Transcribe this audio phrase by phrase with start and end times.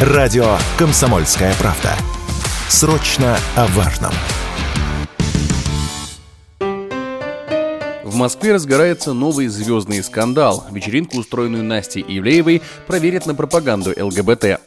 [0.00, 1.90] Радио «Комсомольская правда».
[2.68, 4.12] Срочно о важном.
[8.04, 10.64] В Москве разгорается новый звездный скандал.
[10.70, 14.60] Вечеринку, устроенную Настей Ивлеевой, проверят на пропаганду ЛГБТ.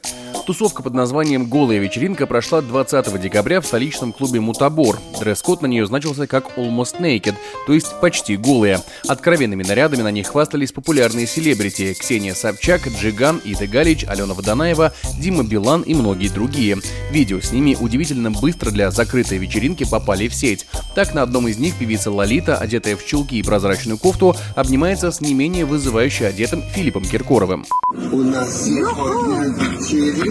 [0.45, 4.99] Тусовка под названием «Голая вечеринка» прошла 20 декабря в столичном клубе «Мутабор».
[5.19, 7.35] Дресс-код на нее значился как «Almost Naked»,
[7.67, 8.79] то есть почти голые.
[9.07, 15.43] Откровенными нарядами на них хвастались популярные селебрити Ксения Собчак, Джиган, Ида Галич, Алена Водонаева, Дима
[15.43, 16.77] Билан и многие другие.
[17.11, 20.65] Видео с ними удивительно быстро для закрытой вечеринки попали в сеть.
[20.95, 25.21] Так, на одном из них певица Лолита, одетая в чулки и прозрачную кофту, обнимается с
[25.21, 27.65] не менее вызывающе одетым Филиппом Киркоровым.
[28.11, 30.30] У нас сегодня вечеринка.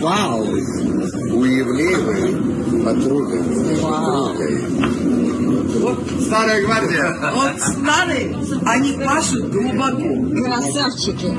[0.00, 0.44] Вау!
[0.44, 3.36] У Евлеевой подруга.
[3.82, 4.32] Вау!
[5.80, 7.14] Вот старая гвардия.
[7.34, 10.42] Вот старые, они пашут глубоко.
[10.42, 11.36] Красавчики.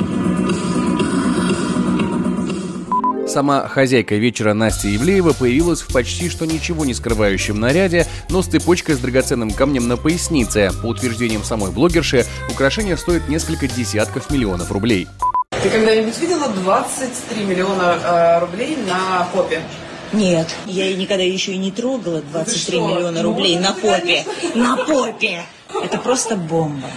[3.27, 8.47] Сама хозяйка вечера Настя Евлеева появилась в почти что ничего не скрывающем наряде, но с
[8.47, 10.71] цепочкой с драгоценным камнем на пояснице.
[10.83, 15.07] По утверждениям самой блогерши, украшение стоит несколько десятков миллионов рублей.
[15.65, 19.63] Ты когда-нибудь видела 23 миллиона э, рублей на попе?
[20.13, 24.23] Нет, я никогда еще и не трогала 23 миллиона рублей на попе.
[24.53, 25.41] На попе!
[25.73, 26.87] Это просто бомба.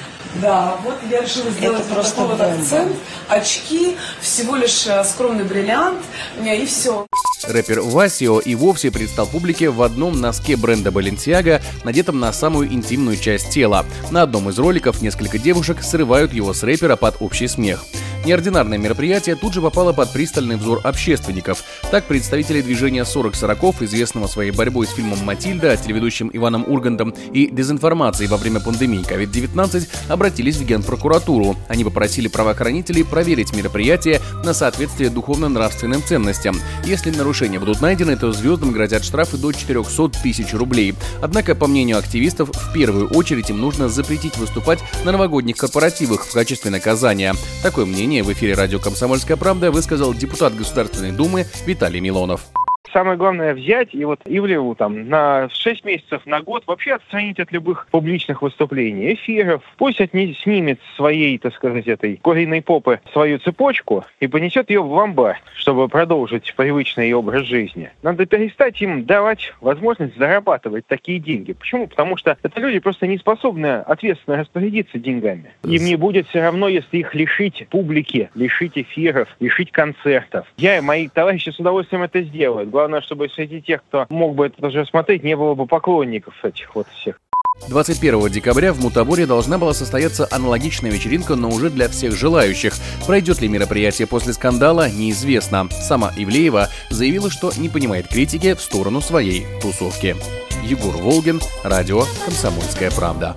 [0.43, 2.95] Да, вот я решила сделать Это вот просто такой вот акцент.
[3.31, 6.03] Очки, всего лишь э, скромный бриллиант,
[6.45, 7.07] и все.
[7.45, 13.17] Рэпер Васио и вовсе предстал публике в одном носке бренда Balenciaga, надетом на самую интимную
[13.17, 13.87] часть тела.
[14.11, 17.83] На одном из роликов несколько девушек срывают его с рэпера под общий смех.
[18.29, 21.65] Неординарное мероприятие тут же попало под пристальный взор общественников.
[21.91, 27.49] Так, представители движения 40 сороков, известного своей борьбой с фильмом «Матильда», телеведущим Иваном Ургантом и
[27.51, 31.57] дезинформацией во время пандемии COVID-19, обратились в Генпрокуратуру.
[31.69, 36.61] Они попросили правоохранителей проверить мероприятие на соответствие духовно-нравственным ценностям.
[36.85, 40.95] Если нарушения будут найдены, то звездам грозят штрафы до 400 тысяч рублей.
[41.23, 46.33] Однако, по мнению активистов, в первую очередь им нужно запретить выступать на новогодних корпоративах в
[46.35, 47.35] качестве наказания.
[47.63, 52.47] Такое мнение в эфире радио «Комсомольская правда» высказал депутат Государственной Думы Виталий Милонов.
[52.93, 57.53] Самое главное взять и вот Ивлеву там на 6 месяцев, на год вообще отстранить от
[57.53, 59.63] любых публичных выступлений, эфиров.
[59.77, 64.83] Пусть отне- снимет с своей, так сказать, этой куриной попы свою цепочку и понесет ее
[64.83, 67.91] в ломбард, чтобы продолжить привычный образ жизни.
[68.03, 71.53] Надо перестать им давать возможность зарабатывать такие деньги.
[71.53, 71.87] Почему?
[71.87, 75.53] Потому что это люди просто не способны ответственно распорядиться деньгами.
[75.65, 80.47] Им не будет все равно, если их лишить публики, лишить эфиров, лишить концертов.
[80.57, 82.71] Я и мои товарищи с удовольствием это сделают.
[82.79, 86.77] Главное, чтобы среди тех, кто мог бы это даже смотреть, не было бы поклонников этих
[86.77, 87.21] вот всех.
[87.69, 92.75] 21 декабря в Мутаборе должна была состояться аналогичная вечеринка, но уже для всех желающих.
[93.05, 95.69] Пройдет ли мероприятие после скандала, неизвестно.
[95.71, 100.15] Сама Ивлеева заявила, что не понимает критики в сторону своей тусовки.
[100.63, 103.35] Егор Волгин, радио «Комсомольская правда».